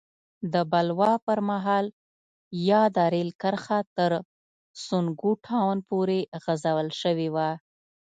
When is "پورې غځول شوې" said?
5.89-7.27